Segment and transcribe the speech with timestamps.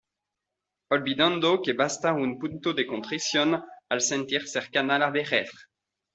[0.95, 3.49] olvidando que basta un punto de contrición
[3.93, 5.51] al sentir cercana la vejez.